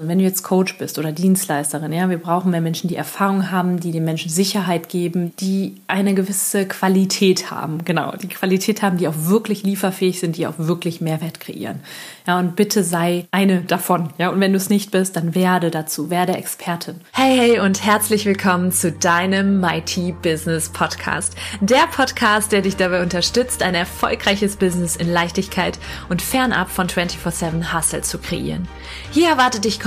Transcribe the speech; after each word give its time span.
Wenn 0.00 0.18
du 0.18 0.24
jetzt 0.24 0.44
Coach 0.44 0.78
bist 0.78 0.96
oder 1.00 1.10
Dienstleisterin, 1.10 1.92
ja, 1.92 2.08
wir 2.08 2.18
brauchen 2.18 2.52
mehr 2.52 2.60
Menschen, 2.60 2.86
die 2.86 2.94
Erfahrung 2.94 3.50
haben, 3.50 3.80
die 3.80 3.90
den 3.90 4.04
Menschen 4.04 4.30
Sicherheit 4.30 4.88
geben, 4.88 5.34
die 5.40 5.74
eine 5.88 6.14
gewisse 6.14 6.68
Qualität 6.68 7.50
haben. 7.50 7.84
Genau, 7.84 8.12
die 8.12 8.28
Qualität 8.28 8.80
haben, 8.80 8.98
die 8.98 9.08
auch 9.08 9.14
wirklich 9.16 9.64
lieferfähig 9.64 10.20
sind, 10.20 10.36
die 10.36 10.46
auch 10.46 10.54
wirklich 10.56 11.00
Mehrwert 11.00 11.40
kreieren. 11.40 11.80
Ja, 12.28 12.38
und 12.38 12.54
bitte 12.54 12.84
sei 12.84 13.26
eine 13.32 13.62
davon. 13.62 14.10
Ja, 14.18 14.28
und 14.28 14.38
wenn 14.38 14.52
du 14.52 14.58
es 14.58 14.70
nicht 14.70 14.92
bist, 14.92 15.16
dann 15.16 15.34
werde 15.34 15.72
dazu, 15.72 16.10
werde 16.10 16.36
Expertin. 16.36 17.00
Hey, 17.10 17.36
hey 17.36 17.58
und 17.58 17.84
herzlich 17.84 18.24
willkommen 18.24 18.70
zu 18.70 18.92
deinem 18.92 19.58
Mighty 19.58 20.14
Business 20.22 20.68
Podcast. 20.68 21.34
Der 21.60 21.88
Podcast, 21.90 22.52
der 22.52 22.62
dich 22.62 22.76
dabei 22.76 23.02
unterstützt, 23.02 23.64
ein 23.64 23.74
erfolgreiches 23.74 24.58
Business 24.58 24.94
in 24.94 25.12
Leichtigkeit 25.12 25.80
und 26.08 26.22
fernab 26.22 26.70
von 26.70 26.86
24-7 26.86 27.74
Hustle 27.76 28.02
zu 28.02 28.18
kreieren. 28.18 28.68
Hier 29.10 29.30
erwartet 29.30 29.64
dich 29.64 29.80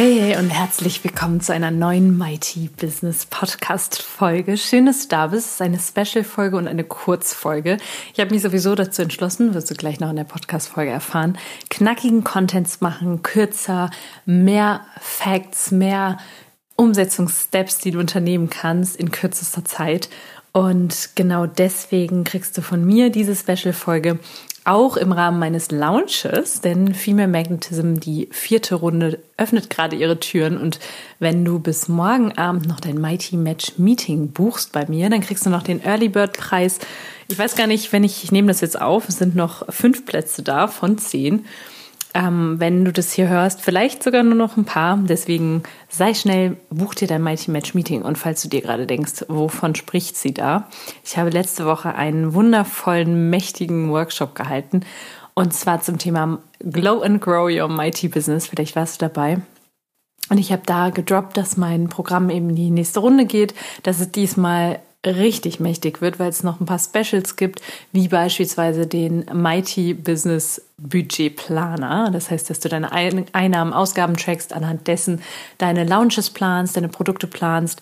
Hey, 0.00 0.36
und 0.36 0.50
herzlich 0.50 1.02
willkommen 1.02 1.40
zu 1.40 1.52
einer 1.52 1.72
neuen 1.72 2.16
Mighty 2.16 2.70
Business 2.80 3.26
Podcast 3.26 4.00
Folge. 4.00 4.56
Schön, 4.56 4.86
dass 4.86 5.02
du 5.02 5.08
da 5.08 5.26
bist. 5.26 5.46
Es 5.46 5.52
ist 5.54 5.60
eine 5.60 5.80
Special 5.80 6.22
Folge 6.22 6.56
und 6.56 6.68
eine 6.68 6.84
Kurzfolge. 6.84 7.78
Ich 8.14 8.20
habe 8.20 8.32
mich 8.32 8.42
sowieso 8.42 8.76
dazu 8.76 9.02
entschlossen, 9.02 9.54
wirst 9.54 9.72
du 9.72 9.74
gleich 9.74 9.98
noch 9.98 10.10
in 10.10 10.14
der 10.14 10.22
Podcast 10.22 10.68
Folge 10.68 10.92
erfahren, 10.92 11.36
knackigen 11.68 12.22
Contents 12.22 12.80
machen, 12.80 13.24
kürzer, 13.24 13.90
mehr 14.24 14.82
Facts, 15.00 15.72
mehr 15.72 16.18
Umsetzungssteps, 16.76 17.78
die 17.78 17.90
du 17.90 17.98
unternehmen 17.98 18.50
kannst 18.50 18.94
in 18.94 19.10
kürzester 19.10 19.64
Zeit. 19.64 20.10
Und 20.52 21.10
genau 21.16 21.46
deswegen 21.46 22.22
kriegst 22.22 22.56
du 22.56 22.62
von 22.62 22.84
mir 22.84 23.10
diese 23.10 23.34
Special-Folge 23.34 24.20
auch 24.68 24.98
im 24.98 25.12
Rahmen 25.12 25.38
meines 25.38 25.70
Launches, 25.70 26.60
denn 26.60 26.94
Female 26.94 27.28
Magnetism, 27.28 27.94
die 27.94 28.28
vierte 28.30 28.74
Runde, 28.74 29.18
öffnet 29.38 29.70
gerade 29.70 29.96
ihre 29.96 30.20
Türen 30.20 30.58
und 30.58 30.78
wenn 31.18 31.44
du 31.44 31.58
bis 31.58 31.88
morgen 31.88 32.36
Abend 32.36 32.68
noch 32.68 32.78
dein 32.78 33.00
Mighty 33.00 33.36
Match 33.36 33.78
Meeting 33.78 34.32
buchst 34.32 34.72
bei 34.72 34.86
mir, 34.86 35.08
dann 35.08 35.22
kriegst 35.22 35.46
du 35.46 35.50
noch 35.50 35.62
den 35.62 35.82
Early 35.82 36.10
Bird 36.10 36.36
Preis. 36.36 36.78
Ich 37.28 37.38
weiß 37.38 37.56
gar 37.56 37.66
nicht, 37.66 37.92
wenn 37.92 38.04
ich, 38.04 38.24
ich 38.24 38.30
nehme 38.30 38.48
das 38.48 38.60
jetzt 38.60 38.80
auf, 38.80 39.08
es 39.08 39.16
sind 39.16 39.34
noch 39.34 39.72
fünf 39.72 40.04
Plätze 40.04 40.42
da 40.42 40.68
von 40.68 40.98
zehn 40.98 41.46
ähm, 42.18 42.56
wenn 42.58 42.84
du 42.84 42.92
das 42.92 43.12
hier 43.12 43.28
hörst, 43.28 43.60
vielleicht 43.60 44.02
sogar 44.02 44.24
nur 44.24 44.34
noch 44.34 44.56
ein 44.56 44.64
paar. 44.64 44.98
Deswegen 44.98 45.62
sei 45.88 46.14
schnell, 46.14 46.56
buch 46.68 46.94
dir 46.96 47.06
dein 47.06 47.22
Mighty 47.22 47.52
Match 47.52 47.74
Meeting. 47.74 48.02
Und 48.02 48.18
falls 48.18 48.42
du 48.42 48.48
dir 48.48 48.60
gerade 48.60 48.88
denkst, 48.88 49.26
wovon 49.28 49.76
spricht 49.76 50.16
sie 50.16 50.34
da? 50.34 50.68
Ich 51.04 51.16
habe 51.16 51.30
letzte 51.30 51.64
Woche 51.64 51.94
einen 51.94 52.34
wundervollen, 52.34 53.30
mächtigen 53.30 53.90
Workshop 53.90 54.34
gehalten. 54.34 54.80
Und 55.34 55.54
zwar 55.54 55.80
zum 55.80 55.98
Thema 55.98 56.40
Glow 56.58 57.02
and 57.02 57.20
Grow 57.20 57.48
Your 57.48 57.68
Mighty 57.68 58.08
Business. 58.08 58.48
Vielleicht 58.48 58.74
warst 58.74 59.00
du 59.00 59.06
dabei. 59.06 59.40
Und 60.28 60.38
ich 60.38 60.50
habe 60.50 60.62
da 60.66 60.90
gedroppt, 60.90 61.36
dass 61.36 61.56
mein 61.56 61.88
Programm 61.88 62.30
eben 62.30 62.56
die 62.56 62.70
nächste 62.70 62.98
Runde 62.98 63.26
geht, 63.26 63.54
dass 63.84 64.00
es 64.00 64.10
diesmal 64.10 64.80
richtig 65.06 65.60
mächtig 65.60 66.00
wird, 66.00 66.18
weil 66.18 66.28
es 66.28 66.42
noch 66.42 66.60
ein 66.60 66.66
paar 66.66 66.78
Specials 66.78 67.36
gibt, 67.36 67.62
wie 67.92 68.08
beispielsweise 68.08 68.86
den 68.86 69.26
Mighty 69.32 69.94
Business 69.94 70.62
Budget 70.76 71.36
Planer. 71.36 72.10
Das 72.10 72.30
heißt, 72.30 72.50
dass 72.50 72.60
du 72.60 72.68
deine 72.68 72.92
Einnahmen, 72.92 73.72
Ausgaben 73.72 74.16
trackst, 74.16 74.52
anhand 74.52 74.86
dessen 74.88 75.22
deine 75.58 75.84
Launches 75.84 76.30
planst, 76.30 76.76
deine 76.76 76.88
Produkte 76.88 77.26
planst 77.26 77.80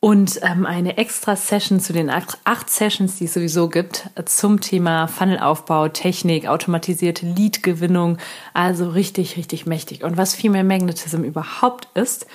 und 0.00 0.40
ähm, 0.42 0.64
eine 0.64 0.96
extra 0.96 1.36
Session 1.36 1.78
zu 1.78 1.92
den 1.92 2.08
acht, 2.08 2.38
acht, 2.44 2.70
Sessions, 2.70 3.16
die 3.16 3.26
es 3.26 3.34
sowieso 3.34 3.68
gibt, 3.68 4.08
zum 4.24 4.60
Thema 4.60 5.06
Funnelaufbau, 5.06 5.88
Technik, 5.88 6.46
automatisierte 6.46 7.26
Lead-Gewinnung. 7.26 8.16
Also 8.54 8.88
richtig, 8.88 9.36
richtig 9.36 9.66
mächtig. 9.66 10.02
Und 10.02 10.16
was 10.16 10.34
Female 10.34 10.64
Magnetism 10.64 11.22
überhaupt 11.22 11.88
ist, 11.94 12.26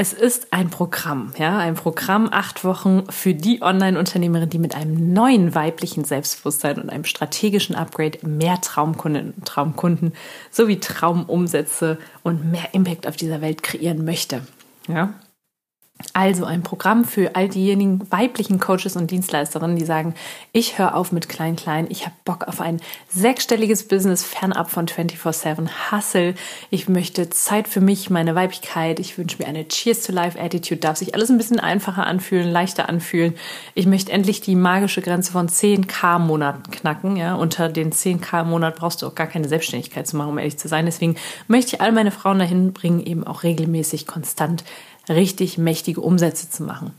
es 0.00 0.12
ist 0.12 0.52
ein 0.52 0.70
Programm, 0.70 1.32
ja, 1.38 1.58
ein 1.58 1.74
Programm, 1.74 2.28
acht 2.30 2.62
Wochen 2.62 3.10
für 3.10 3.34
die 3.34 3.62
Online-Unternehmerin, 3.62 4.48
die 4.48 4.60
mit 4.60 4.76
einem 4.76 5.12
neuen 5.12 5.56
weiblichen 5.56 6.04
Selbstbewusstsein 6.04 6.80
und 6.80 6.88
einem 6.88 7.02
strategischen 7.02 7.74
Upgrade 7.74 8.24
mehr 8.24 8.60
Traumkunden 8.60 9.34
und 9.36 9.44
Traumkunden 9.44 10.12
sowie 10.52 10.78
Traumumsätze 10.78 11.98
und 12.22 12.48
mehr 12.48 12.68
Impact 12.74 13.08
auf 13.08 13.16
dieser 13.16 13.40
Welt 13.40 13.64
kreieren 13.64 14.04
möchte. 14.04 14.42
Ja, 14.86 15.14
also 16.12 16.44
ein 16.44 16.62
Programm 16.62 17.04
für 17.04 17.34
all 17.34 17.48
diejenigen 17.48 18.10
weiblichen 18.10 18.60
Coaches 18.60 18.96
und 18.96 19.10
Dienstleisterinnen, 19.10 19.76
die 19.76 19.84
sagen, 19.84 20.14
ich 20.52 20.78
höre 20.78 20.94
auf 20.94 21.10
mit 21.10 21.28
Klein 21.28 21.56
Klein, 21.56 21.86
ich 21.90 22.04
habe 22.06 22.14
Bock 22.24 22.46
auf 22.46 22.60
ein 22.60 22.80
sechsstelliges 23.08 23.88
Business 23.88 24.24
fernab 24.24 24.70
von 24.70 24.86
24/7 24.86 25.68
Hustle. 25.90 26.34
Ich 26.70 26.88
möchte 26.88 27.30
Zeit 27.30 27.66
für 27.66 27.80
mich, 27.80 28.10
meine 28.10 28.36
Weiblichkeit. 28.36 29.00
Ich 29.00 29.18
wünsche 29.18 29.38
mir 29.38 29.48
eine 29.48 29.66
Cheers 29.66 30.02
to 30.02 30.12
Life 30.12 30.40
Attitude. 30.40 30.80
Darf 30.80 30.98
sich 30.98 31.14
alles 31.14 31.30
ein 31.30 31.38
bisschen 31.38 31.58
einfacher 31.60 32.06
anfühlen, 32.06 32.48
leichter 32.48 32.88
anfühlen. 32.88 33.34
Ich 33.74 33.86
möchte 33.86 34.12
endlich 34.12 34.40
die 34.40 34.54
magische 34.54 35.02
Grenze 35.02 35.32
von 35.32 35.48
10k 35.48 36.20
Monaten 36.20 36.70
knacken. 36.70 37.16
Ja, 37.16 37.34
unter 37.34 37.68
den 37.68 37.92
10k 37.92 38.44
Monat 38.44 38.76
brauchst 38.76 39.02
du 39.02 39.06
auch 39.06 39.16
gar 39.16 39.26
keine 39.26 39.48
Selbstständigkeit 39.48 40.06
zu 40.06 40.16
machen, 40.16 40.30
um 40.30 40.38
ehrlich 40.38 40.58
zu 40.58 40.68
sein. 40.68 40.86
Deswegen 40.86 41.16
möchte 41.48 41.74
ich 41.74 41.82
all 41.82 41.90
meine 41.90 42.12
Frauen 42.12 42.38
dahin 42.38 42.72
bringen, 42.72 43.00
eben 43.04 43.26
auch 43.26 43.42
regelmäßig 43.42 44.06
konstant 44.06 44.64
richtig 45.08 45.58
mächtige 45.58 46.00
Umsätze 46.00 46.50
zu 46.50 46.62
machen. 46.62 46.92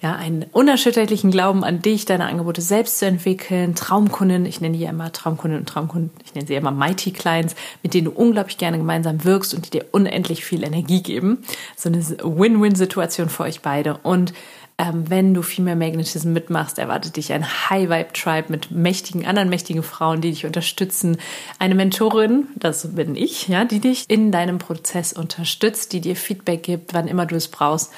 Ja, 0.00 0.14
einen 0.14 0.44
unerschütterlichen 0.52 1.32
Glauben 1.32 1.64
an 1.64 1.82
dich, 1.82 2.04
deine 2.04 2.26
Angebote 2.26 2.60
selbst 2.60 3.00
zu 3.00 3.06
entwickeln, 3.06 3.74
Traumkunden, 3.74 4.46
ich 4.46 4.60
nenne 4.60 4.76
die 4.76 4.84
ja 4.84 4.90
immer 4.90 5.10
Traumkunden 5.10 5.58
und 5.58 5.68
Traumkunden, 5.68 6.12
ich 6.24 6.34
nenne 6.34 6.46
sie 6.46 6.54
immer 6.54 6.70
Mighty 6.70 7.10
Clients, 7.10 7.56
mit 7.82 7.94
denen 7.94 8.04
du 8.04 8.12
unglaublich 8.12 8.58
gerne 8.58 8.78
gemeinsam 8.78 9.24
wirkst 9.24 9.54
und 9.54 9.66
die 9.66 9.70
dir 9.70 9.86
unendlich 9.90 10.44
viel 10.44 10.62
Energie 10.62 11.02
geben. 11.02 11.38
So 11.76 11.88
eine 11.88 11.98
Win-Win-Situation 11.98 13.28
für 13.28 13.42
euch 13.42 13.60
beide. 13.60 13.98
Und 14.04 14.34
ähm, 14.78 15.10
wenn 15.10 15.34
du 15.34 15.42
viel 15.42 15.64
mehr 15.64 15.74
Magnetism 15.74 16.32
mitmachst, 16.32 16.78
erwartet 16.78 17.16
dich 17.16 17.32
ein 17.32 17.44
High-Vibe-Tribe 17.44 18.46
mit 18.48 18.70
mächtigen, 18.70 19.26
anderen 19.26 19.48
mächtigen 19.48 19.82
Frauen, 19.82 20.20
die 20.20 20.30
dich 20.30 20.46
unterstützen. 20.46 21.18
Eine 21.58 21.74
Mentorin, 21.74 22.46
das 22.54 22.94
bin 22.94 23.16
ich, 23.16 23.48
ja, 23.48 23.64
die 23.64 23.80
dich 23.80 24.04
in 24.08 24.30
deinem 24.30 24.58
Prozess 24.58 25.12
unterstützt, 25.12 25.92
die 25.92 26.00
dir 26.00 26.14
Feedback 26.14 26.62
gibt, 26.62 26.94
wann 26.94 27.08
immer 27.08 27.26
du 27.26 27.34
es 27.34 27.48
brauchst. 27.48 27.92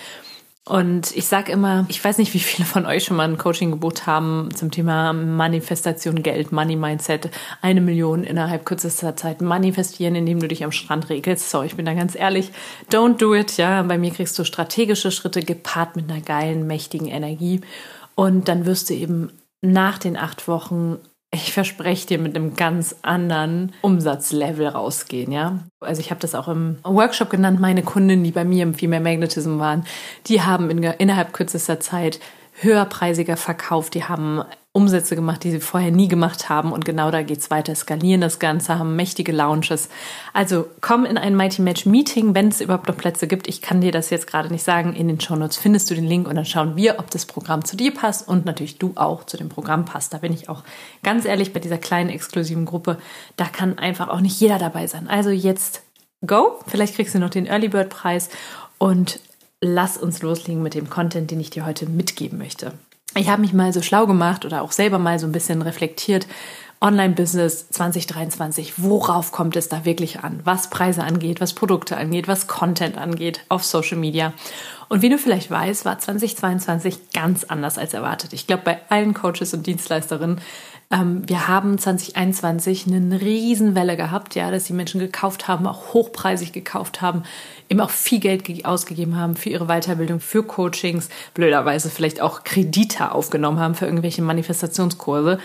Und 0.69 1.17
ich 1.17 1.27
sage 1.27 1.51
immer, 1.51 1.87
ich 1.89 2.05
weiß 2.05 2.19
nicht, 2.19 2.35
wie 2.35 2.39
viele 2.39 2.67
von 2.67 2.85
euch 2.85 3.05
schon 3.05 3.17
mal 3.17 3.27
ein 3.27 3.39
Coaching 3.39 3.71
gebucht 3.71 4.07
haben 4.07 4.51
zum 4.55 4.71
Thema 4.71 5.13
Manifestation, 5.13 6.23
Geld, 6.23 6.53
Money 6.53 6.77
Mindset, 6.77 7.31
eine 7.63 7.81
Million 7.81 8.25
innerhalb 8.25 8.67
kürzester 8.67 9.17
Zeit 9.17 9.41
manifestieren, 9.41 10.15
indem 10.15 10.39
du 10.39 10.49
dich 10.49 10.63
am 10.63 10.71
Strand 10.71 11.09
regelst. 11.09 11.51
So, 11.51 11.63
ich 11.63 11.77
bin 11.77 11.87
da 11.87 11.95
ganz 11.95 12.15
ehrlich, 12.15 12.53
don't 12.93 13.17
do 13.17 13.35
it. 13.35 13.57
Ja, 13.57 13.83
bei 13.83 13.97
mir 13.97 14.11
kriegst 14.11 14.39
du 14.39 14.45
strategische 14.45 15.11
Schritte 15.11 15.43
gepaart 15.43 15.97
mit 15.97 16.11
einer 16.11 16.21
geilen, 16.21 16.67
mächtigen 16.67 17.09
Energie. 17.09 17.63
Und 18.15 18.49
dann 18.49 18.67
wirst 18.67 18.91
du 18.91 18.95
eben 18.95 19.33
nach 19.63 19.99
den 19.99 20.17
acht 20.17 20.47
Wochen 20.47 20.99
ich 21.33 21.53
verspreche 21.53 22.09
dir 22.09 22.19
mit 22.19 22.35
einem 22.35 22.55
ganz 22.57 22.97
anderen 23.03 23.73
Umsatzlevel 23.83 24.67
rausgehen, 24.67 25.31
ja. 25.31 25.61
Also 25.79 26.01
ich 26.01 26.11
habe 26.11 26.21
das 26.21 26.35
auch 26.35 26.49
im 26.49 26.79
Workshop 26.83 27.31
genannt, 27.31 27.61
meine 27.61 27.83
Kunden, 27.83 28.25
die 28.25 28.33
bei 28.33 28.45
mir 28.45 28.65
im 28.65 28.75
Female 28.75 29.03
Magnetism 29.03 29.59
waren, 29.59 29.85
die 30.27 30.43
haben 30.43 30.71
in, 30.71 30.83
innerhalb 30.83 31.33
kürzester 31.33 31.79
Zeit 31.79 32.19
höherpreisiger 32.61 33.37
verkauft, 33.37 33.95
die 33.95 34.05
haben 34.05 34.43
Umsätze 34.73 35.17
gemacht, 35.17 35.43
die 35.43 35.51
sie 35.51 35.59
vorher 35.59 35.91
nie 35.91 36.07
gemacht 36.07 36.49
haben. 36.49 36.71
Und 36.71 36.85
genau 36.85 37.11
da 37.11 37.23
geht's 37.23 37.51
weiter. 37.51 37.75
Skalieren 37.75 38.21
das 38.21 38.39
Ganze, 38.39 38.79
haben 38.79 38.95
mächtige 38.95 39.33
Launches. 39.33 39.89
Also 40.33 40.69
komm 40.81 41.05
in 41.05 41.19
ein 41.19 41.35
Mighty 41.35 41.61
Match 41.61 41.87
Meeting, 41.87 42.37
wenn 42.37 42.49
es 42.49 42.61
überhaupt 42.61 42.87
noch 42.87 42.97
Plätze 42.97 43.27
gibt. 43.27 43.49
Ich 43.49 43.63
kann 43.63 43.81
dir 43.81 43.91
das 43.91 44.11
jetzt 44.11 44.29
gerade 44.29 44.49
nicht 44.49 44.63
sagen. 44.63 44.95
In 44.95 45.09
den 45.09 45.21
Show 45.21 45.35
Notes 45.35 45.57
findest 45.57 45.91
du 45.91 45.97
den 45.97 46.07
Link 46.07 46.29
und 46.29 46.37
dann 46.37 46.45
schauen 46.45 46.77
wir, 46.77 47.01
ob 47.01 47.11
das 47.11 47.27
Programm 47.27 47.65
zu 47.65 47.77
dir 47.77 47.93
passt 47.93 48.29
und 48.29 48.47
natürlich 48.47 48.79
du 48.79 48.93
auch 48.95 49.25
zu 49.25 49.37
dem 49.37 49.49
Programm 49.49 49.87
passt. 49.87 50.15
Da 50.15 50.19
bin 50.19 50.33
ich 50.33 50.49
auch 50.49 50.63
ganz 51.03 51.25
ehrlich 51.25 51.53
bei 51.53 51.59
dieser 51.59 51.79
kleinen 51.79 52.11
exklusiven 52.11 52.65
Gruppe. 52.65 52.99
Da 53.37 53.47
kann 53.47 53.77
einfach 53.77 54.09
auch 54.09 54.21
nicht 54.21 54.39
jeder 54.41 54.61
dabei 54.61 54.87
sein. 54.87 55.09
Also 55.09 55.31
jetzt 55.31 55.83
go. 56.25 56.61
Vielleicht 56.69 56.95
kriegst 56.95 57.17
du 57.17 57.19
noch 57.19 57.31
den 57.31 57.47
Early 57.47 57.69
Bird 57.69 57.89
Preis 57.89 58.29
und 58.79 59.19
lass 59.61 59.97
uns 59.97 60.23
loslegen 60.23 60.63
mit 60.63 60.75
dem 60.75 60.89
Content, 60.89 61.33
den 61.33 61.41
ich 61.41 61.51
dir 61.51 61.67
heute 61.67 61.87
mitgeben 61.87 62.39
möchte 62.39 62.73
ich 63.17 63.29
habe 63.29 63.41
mich 63.41 63.53
mal 63.53 63.73
so 63.73 63.83
schlau 63.83 64.07
gemacht 64.07 64.45
oder 64.45 64.63
auch 64.63 64.73
selber 64.73 64.99
mal 64.99 65.19
so 65.19 65.27
ein 65.27 65.33
bisschen 65.33 65.63
reflektiert 65.63 66.27
Online-Business 66.83 67.69
2023, 67.69 68.75
worauf 68.79 69.33
kommt 69.33 69.55
es 69.57 69.69
da 69.69 69.85
wirklich 69.85 70.21
an? 70.21 70.41
Was 70.45 70.71
Preise 70.71 71.05
angeht, 71.05 71.41
was 71.41 71.53
Produkte 71.53 71.99
angeht, 71.99 72.27
was 72.27 72.47
Content 72.47 72.97
angeht 72.97 73.45
auf 73.51 73.65
Social 73.65 73.99
Media. 73.99 74.33
Und 74.89 75.03
wie 75.03 75.11
du 75.11 75.19
vielleicht 75.19 75.51
weißt, 75.51 75.85
war 75.85 75.99
2022 75.99 77.13
ganz 77.13 77.45
anders 77.45 77.77
als 77.77 77.93
erwartet. 77.93 78.33
Ich 78.33 78.47
glaube, 78.47 78.63
bei 78.65 78.81
allen 78.89 79.13
Coaches 79.13 79.53
und 79.53 79.67
Dienstleisterinnen 79.67 80.41
ähm, 80.93 81.23
wir 81.29 81.47
haben 81.47 81.79
2021 81.79 82.87
eine 82.89 83.21
Riesenwelle 83.21 83.97
gehabt, 83.97 84.35
ja, 84.35 84.51
dass 84.51 84.65
die 84.65 84.73
Menschen 84.73 84.99
gekauft 84.99 85.47
haben, 85.47 85.67
auch 85.69 85.95
hochpreisig 85.95 86.53
gekauft 86.53 87.01
haben, 87.01 87.23
eben 87.69 87.81
auch 87.81 87.91
viel 87.91 88.19
Geld 88.19 88.65
ausgegeben 88.65 89.17
haben 89.17 89.37
für 89.37 89.51
ihre 89.51 89.67
Weiterbildung, 89.67 90.19
für 90.19 90.43
Coachings, 90.43 91.09
blöderweise 91.33 91.91
vielleicht 91.91 92.21
auch 92.21 92.43
Kredite 92.43 93.13
aufgenommen 93.13 93.61
haben 93.61 93.77
für 93.77 93.87
irgendwelche 93.87 94.23
Manifestationskurse. 94.23 95.39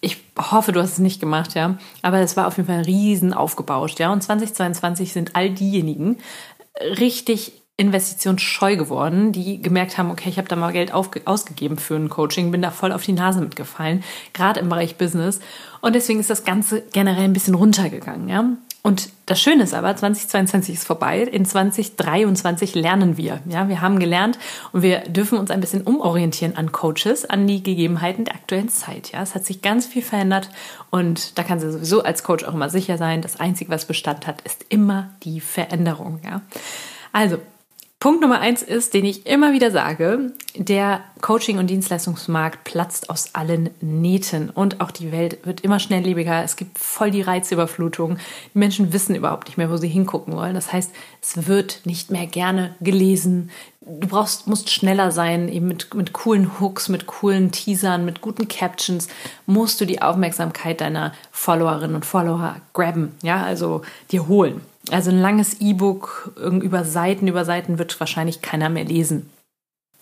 Ich 0.00 0.18
hoffe, 0.38 0.72
du 0.72 0.80
hast 0.80 0.92
es 0.92 0.98
nicht 0.98 1.20
gemacht, 1.20 1.54
ja. 1.54 1.78
Aber 2.02 2.20
es 2.20 2.36
war 2.36 2.46
auf 2.46 2.56
jeden 2.56 2.68
Fall 2.68 2.82
riesen 2.82 3.32
aufgebauscht, 3.32 3.98
ja. 3.98 4.12
Und 4.12 4.22
2022 4.22 5.12
sind 5.12 5.34
all 5.34 5.50
diejenigen 5.50 6.18
richtig 6.80 7.52
investitionsscheu 7.78 8.76
geworden, 8.76 9.30
die 9.30 9.62
gemerkt 9.62 9.98
haben, 9.98 10.10
okay, 10.10 10.28
ich 10.28 10.38
habe 10.38 10.48
da 10.48 10.56
mal 10.56 10.72
Geld 10.72 10.92
ausgegeben 10.92 11.78
für 11.78 11.94
ein 11.94 12.08
Coaching, 12.08 12.50
bin 12.50 12.60
da 12.60 12.72
voll 12.72 12.90
auf 12.90 13.04
die 13.04 13.12
Nase 13.12 13.40
mitgefallen, 13.40 14.02
gerade 14.32 14.58
im 14.58 14.68
Bereich 14.68 14.96
Business. 14.96 15.38
Und 15.80 15.94
deswegen 15.94 16.18
ist 16.18 16.28
das 16.28 16.44
Ganze 16.44 16.82
generell 16.92 17.22
ein 17.22 17.32
bisschen 17.32 17.54
runtergegangen. 17.54 18.28
Ja? 18.28 18.50
Und 18.88 19.10
das 19.26 19.38
Schöne 19.38 19.64
ist 19.64 19.74
aber, 19.74 19.94
2022 19.94 20.76
ist 20.76 20.86
vorbei, 20.86 21.20
in 21.20 21.44
2023 21.44 22.74
lernen 22.74 23.18
wir. 23.18 23.40
Ja, 23.46 23.68
wir 23.68 23.82
haben 23.82 23.98
gelernt 23.98 24.38
und 24.72 24.80
wir 24.80 25.00
dürfen 25.00 25.36
uns 25.36 25.50
ein 25.50 25.60
bisschen 25.60 25.82
umorientieren 25.82 26.56
an 26.56 26.72
Coaches, 26.72 27.26
an 27.26 27.46
die 27.46 27.62
Gegebenheiten 27.62 28.24
der 28.24 28.36
aktuellen 28.36 28.70
Zeit. 28.70 29.12
Ja, 29.12 29.20
es 29.20 29.34
hat 29.34 29.44
sich 29.44 29.60
ganz 29.60 29.84
viel 29.84 30.00
verändert 30.00 30.48
und 30.88 31.36
da 31.36 31.42
kann 31.42 31.60
sie 31.60 31.70
sowieso 31.70 32.02
als 32.02 32.22
Coach 32.22 32.44
auch 32.44 32.54
immer 32.54 32.70
sicher 32.70 32.96
sein, 32.96 33.20
das 33.20 33.38
Einzige, 33.38 33.70
was 33.70 33.84
Bestand 33.84 34.26
hat, 34.26 34.40
ist 34.40 34.64
immer 34.70 35.10
die 35.22 35.42
Veränderung. 35.42 36.20
Ja, 36.24 36.40
also 37.12 37.36
Punkt 38.00 38.20
Nummer 38.20 38.38
eins 38.38 38.62
ist, 38.62 38.94
den 38.94 39.04
ich 39.04 39.26
immer 39.26 39.52
wieder 39.52 39.72
sage, 39.72 40.30
der 40.54 41.00
Coaching- 41.20 41.58
und 41.58 41.68
Dienstleistungsmarkt 41.68 42.62
platzt 42.62 43.10
aus 43.10 43.34
allen 43.34 43.70
Nähten 43.80 44.50
und 44.50 44.80
auch 44.80 44.92
die 44.92 45.10
Welt 45.10 45.44
wird 45.44 45.62
immer 45.62 45.80
schnelllebiger. 45.80 46.44
Es 46.44 46.54
gibt 46.54 46.78
voll 46.78 47.10
die 47.10 47.22
Reizüberflutung. 47.22 48.18
Die 48.54 48.58
Menschen 48.58 48.92
wissen 48.92 49.16
überhaupt 49.16 49.48
nicht 49.48 49.58
mehr, 49.58 49.68
wo 49.68 49.78
sie 49.78 49.88
hingucken 49.88 50.36
wollen. 50.36 50.54
Das 50.54 50.72
heißt, 50.72 50.92
es 51.20 51.48
wird 51.48 51.80
nicht 51.86 52.12
mehr 52.12 52.28
gerne 52.28 52.76
gelesen. 52.80 53.50
Du 53.80 54.06
brauchst, 54.06 54.46
musst 54.46 54.70
schneller 54.70 55.10
sein, 55.10 55.48
eben 55.48 55.66
mit, 55.66 55.92
mit 55.92 56.12
coolen 56.12 56.60
Hooks, 56.60 56.88
mit 56.88 57.08
coolen 57.08 57.50
Teasern, 57.50 58.04
mit 58.04 58.20
guten 58.20 58.46
Captions, 58.46 59.08
musst 59.46 59.80
du 59.80 59.86
die 59.86 60.02
Aufmerksamkeit 60.02 60.80
deiner 60.82 61.14
Followerinnen 61.32 61.96
und 61.96 62.06
Follower 62.06 62.60
grabben, 62.74 63.16
ja, 63.22 63.42
also 63.42 63.82
dir 64.12 64.28
holen. 64.28 64.60
Also 64.90 65.10
ein 65.10 65.20
langes 65.20 65.60
E-Book 65.60 66.32
über 66.36 66.84
Seiten 66.84 67.28
über 67.28 67.44
Seiten 67.44 67.78
wird 67.78 67.98
wahrscheinlich 68.00 68.42
keiner 68.42 68.68
mehr 68.68 68.84
lesen. 68.84 69.30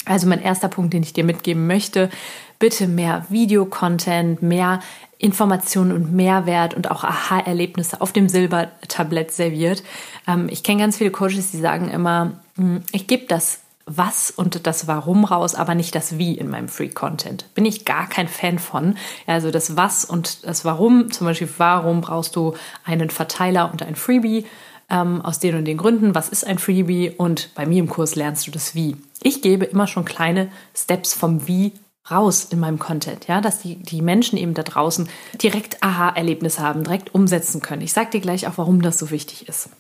Also 0.04 0.28
mein 0.28 0.40
erster 0.40 0.68
Punkt, 0.68 0.94
den 0.94 1.02
ich 1.02 1.12
dir 1.12 1.24
mitgeben 1.24 1.66
möchte, 1.66 2.10
bitte 2.58 2.86
mehr 2.86 3.26
Videocontent, 3.28 4.40
mehr 4.40 4.80
Informationen 5.18 5.92
und 5.92 6.12
Mehrwert 6.12 6.74
und 6.74 6.90
auch 6.90 7.02
Aha-Erlebnisse 7.02 8.00
auf 8.00 8.12
dem 8.12 8.28
Silbertablett 8.28 9.32
serviert. 9.32 9.82
Ähm, 10.28 10.48
ich 10.50 10.62
kenne 10.62 10.82
ganz 10.82 10.98
viele 10.98 11.10
Coaches, 11.10 11.50
die 11.50 11.58
sagen 11.58 11.90
immer, 11.90 12.40
hm, 12.56 12.82
ich 12.92 13.06
gebe 13.06 13.26
das 13.26 13.60
was 13.86 14.32
und 14.32 14.66
das 14.66 14.88
Warum 14.88 15.24
raus, 15.24 15.54
aber 15.54 15.74
nicht 15.74 15.94
das 15.94 16.18
Wie 16.18 16.36
in 16.36 16.50
meinem 16.50 16.68
Free 16.68 16.88
Content. 16.88 17.46
Bin 17.54 17.64
ich 17.64 17.84
gar 17.84 18.08
kein 18.08 18.26
Fan 18.26 18.58
von. 18.58 18.96
Also 19.26 19.50
das 19.50 19.76
Was 19.76 20.04
und 20.04 20.44
das 20.44 20.64
Warum, 20.64 21.12
zum 21.12 21.26
Beispiel, 21.26 21.48
warum 21.56 22.00
brauchst 22.00 22.34
du 22.36 22.54
einen 22.84 23.10
Verteiler 23.10 23.70
und 23.72 23.82
ein 23.82 23.94
Freebie? 23.94 24.44
Ähm, 24.90 25.20
aus 25.22 25.38
den 25.38 25.56
und 25.56 25.64
den 25.64 25.76
Gründen, 25.76 26.14
was 26.14 26.28
ist 26.28 26.46
ein 26.46 26.58
Freebie 26.58 27.10
und 27.10 27.50
bei 27.54 27.66
mir 27.66 27.78
im 27.78 27.88
Kurs 27.88 28.14
lernst 28.14 28.46
du 28.46 28.50
das 28.50 28.74
Wie. 28.74 28.96
Ich 29.22 29.42
gebe 29.42 29.64
immer 29.64 29.86
schon 29.86 30.04
kleine 30.04 30.50
Steps 30.74 31.14
vom 31.14 31.46
Wie 31.48 31.72
raus 32.10 32.48
in 32.50 32.60
meinem 32.60 32.78
Content, 32.78 33.26
ja, 33.26 33.40
dass 33.40 33.60
die, 33.60 33.76
die 33.76 34.00
Menschen 34.00 34.38
eben 34.38 34.54
da 34.54 34.62
draußen 34.62 35.08
direkt 35.42 35.82
Aha-Erlebnis 35.82 36.60
haben, 36.60 36.84
direkt 36.84 37.14
umsetzen 37.14 37.60
können. 37.60 37.82
Ich 37.82 37.92
sage 37.92 38.10
dir 38.10 38.20
gleich 38.20 38.46
auch, 38.46 38.58
warum 38.58 38.80
das 38.80 38.98
so 38.98 39.10
wichtig 39.10 39.48
ist 39.48 39.70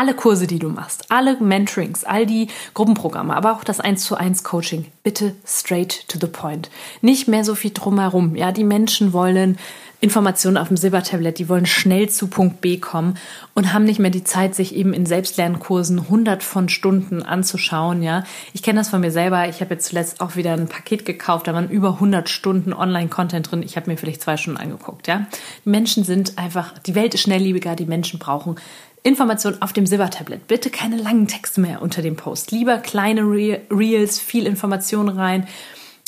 alle 0.00 0.14
Kurse, 0.14 0.46
die 0.46 0.58
du 0.58 0.70
machst, 0.70 1.04
alle 1.10 1.38
Mentorings, 1.40 2.04
all 2.04 2.24
die 2.24 2.48
Gruppenprogramme, 2.72 3.36
aber 3.36 3.52
auch 3.52 3.64
das 3.64 3.80
1 3.80 4.02
zu 4.02 4.16
1 4.16 4.44
Coaching, 4.44 4.86
bitte 5.02 5.34
straight 5.46 6.08
to 6.08 6.18
the 6.18 6.26
point. 6.26 6.70
Nicht 7.02 7.28
mehr 7.28 7.44
so 7.44 7.54
viel 7.54 7.72
drumherum. 7.74 8.34
Ja, 8.34 8.50
die 8.50 8.64
Menschen 8.64 9.12
wollen 9.12 9.58
Informationen 10.00 10.56
auf 10.56 10.68
dem 10.68 10.78
Silbertablett, 10.78 11.38
die 11.38 11.50
wollen 11.50 11.66
schnell 11.66 12.08
zu 12.08 12.28
Punkt 12.28 12.62
B 12.62 12.78
kommen 12.78 13.18
und 13.52 13.74
haben 13.74 13.84
nicht 13.84 13.98
mehr 13.98 14.10
die 14.10 14.24
Zeit, 14.24 14.54
sich 14.54 14.74
eben 14.74 14.94
in 14.94 15.04
Selbstlernkursen 15.04 16.08
hundert 16.08 16.42
von 16.42 16.70
Stunden 16.70 17.22
anzuschauen, 17.22 18.02
ja. 18.02 18.24
Ich 18.54 18.62
kenne 18.62 18.80
das 18.80 18.88
von 18.88 19.02
mir 19.02 19.10
selber. 19.10 19.50
Ich 19.50 19.60
habe 19.60 19.74
jetzt 19.74 19.88
zuletzt 19.88 20.22
auch 20.22 20.36
wieder 20.36 20.54
ein 20.54 20.68
Paket 20.68 21.04
gekauft, 21.04 21.46
da 21.46 21.52
waren 21.52 21.68
über 21.68 21.94
100 21.94 22.30
Stunden 22.30 22.72
Online-Content 22.72 23.50
drin. 23.50 23.62
Ich 23.62 23.76
habe 23.76 23.90
mir 23.90 23.98
vielleicht 23.98 24.22
zwei 24.22 24.38
Stunden 24.38 24.58
angeguckt, 24.58 25.06
ja. 25.06 25.26
Die 25.66 25.68
Menschen 25.68 26.04
sind 26.04 26.38
einfach, 26.38 26.78
die 26.78 26.94
Welt 26.94 27.12
ist 27.12 27.20
schnelllebiger, 27.20 27.76
die 27.76 27.84
Menschen 27.84 28.18
brauchen 28.18 28.56
Information 29.02 29.60
auf 29.62 29.72
dem 29.72 29.86
Silbertablett. 29.86 30.46
Bitte 30.46 30.70
keine 30.70 30.96
langen 30.96 31.26
Texte 31.26 31.60
mehr 31.60 31.80
unter 31.82 32.02
dem 32.02 32.16
Post. 32.16 32.50
Lieber 32.50 32.78
kleine 32.78 33.22
Reels, 33.22 34.18
viel 34.18 34.46
Information 34.46 35.08
rein, 35.08 35.46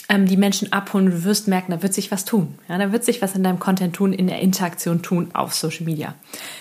ähm, 0.09 0.27
die 0.27 0.37
Menschen 0.37 0.73
abholen. 0.73 1.07
Du 1.07 1.25
wirst 1.25 1.49
merken, 1.49 1.73
da 1.73 1.83
wird 1.83 1.95
sich 1.95 2.11
was 2.11 2.25
tun. 2.25 2.59
Ja, 2.69 2.77
da 2.77 2.93
wird 2.93 3.05
sich 3.05 3.23
was 3.23 3.35
in 3.35 3.43
deinem 3.43 3.59
Content 3.59 3.97
tun, 3.97 4.13
in 4.13 4.27
der 4.27 4.41
Interaktion 4.41 5.01
tun 5.01 5.31
auf 5.33 5.55
Social 5.55 5.85
Media. 5.85 6.15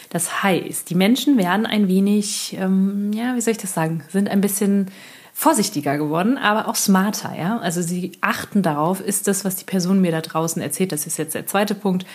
Das 0.09 0.41
heißt, 0.43 0.89
die 0.89 0.95
Menschen 0.95 1.37
werden 1.37 1.65
ein 1.65 1.87
wenig, 1.89 2.55
ähm, 2.57 3.11
ja, 3.13 3.35
wie 3.35 3.41
soll 3.41 3.51
ich 3.51 3.57
das 3.57 3.73
sagen, 3.73 4.03
sind 4.09 4.29
ein 4.29 4.41
bisschen 4.41 4.87
vorsichtiger 5.33 5.97
geworden, 5.97 6.37
aber 6.37 6.67
auch 6.67 6.75
smarter, 6.75 7.35
ja. 7.37 7.57
Also 7.57 7.81
sie 7.81 8.13
achten 8.21 8.61
darauf, 8.61 9.01
ist 9.01 9.27
das, 9.27 9.43
was 9.43 9.55
die 9.55 9.65
Person 9.65 9.99
mir 9.99 10.11
da 10.11 10.21
draußen 10.21 10.61
erzählt, 10.61 10.91
das 10.91 11.07
ist 11.07 11.17
jetzt 11.17 11.35
der 11.35 11.47
zweite 11.47 11.75
Punkt, 11.75 12.05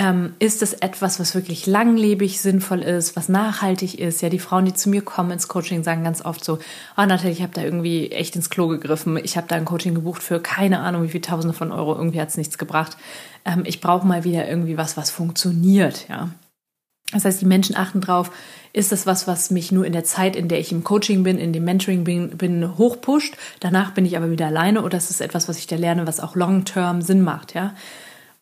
ähm, 0.00 0.34
ist 0.38 0.62
es 0.62 0.72
etwas, 0.72 1.20
was 1.20 1.34
wirklich 1.34 1.66
langlebig 1.66 2.40
sinnvoll 2.40 2.80
ist, 2.80 3.16
was 3.16 3.28
nachhaltig 3.28 3.98
ist? 3.98 4.22
Ja, 4.22 4.30
die 4.30 4.38
Frauen, 4.38 4.64
die 4.64 4.72
zu 4.72 4.88
mir 4.88 5.02
kommen 5.02 5.30
ins 5.30 5.46
Coaching, 5.46 5.84
sagen 5.84 6.04
ganz 6.04 6.24
oft 6.24 6.42
so, 6.42 6.58
oh 6.96 7.04
Nathalie, 7.04 7.32
ich 7.32 7.42
habe 7.42 7.52
da 7.52 7.62
irgendwie 7.62 8.10
echt 8.10 8.34
ins 8.34 8.48
Klo 8.48 8.68
gegriffen. 8.68 9.18
Ich 9.22 9.36
habe 9.36 9.46
da 9.46 9.56
ein 9.56 9.66
Coaching 9.66 9.94
gebucht 9.94 10.22
für 10.22 10.40
keine 10.40 10.80
Ahnung, 10.80 11.02
wie 11.02 11.10
viel 11.10 11.20
Tausende 11.20 11.52
von 11.52 11.70
Euro. 11.70 11.94
Irgendwie 11.94 12.18
hat 12.18 12.30
es 12.30 12.38
nichts 12.38 12.56
gebracht. 12.56 12.96
Ähm, 13.44 13.64
ich 13.66 13.82
brauche 13.82 14.06
mal 14.06 14.24
wieder 14.24 14.48
irgendwie 14.48 14.78
was, 14.78 14.96
was 14.96 15.10
funktioniert, 15.10 16.08
ja. 16.08 16.30
Das 17.12 17.26
heißt, 17.26 17.42
die 17.42 17.46
Menschen 17.46 17.76
achten 17.76 18.00
drauf, 18.00 18.30
ist 18.72 18.92
das 18.92 19.04
was, 19.04 19.26
was 19.26 19.50
mich 19.50 19.70
nur 19.70 19.84
in 19.84 19.92
der 19.92 20.04
Zeit, 20.04 20.34
in 20.34 20.48
der 20.48 20.60
ich 20.60 20.72
im 20.72 20.82
Coaching 20.82 21.24
bin, 21.24 21.36
in 21.36 21.52
dem 21.52 21.64
Mentoring 21.64 22.04
bin, 22.04 22.38
bin 22.38 22.78
hochpusht. 22.78 23.36
Danach 23.58 23.90
bin 23.90 24.06
ich 24.06 24.16
aber 24.16 24.30
wieder 24.30 24.46
alleine 24.46 24.80
oder 24.82 24.96
ist 24.96 25.10
es 25.10 25.20
etwas, 25.20 25.46
was 25.46 25.58
ich 25.58 25.66
da 25.66 25.76
lerne, 25.76 26.06
was 26.06 26.20
auch 26.20 26.36
long-term 26.36 27.02
Sinn 27.02 27.20
macht, 27.20 27.52
ja. 27.52 27.74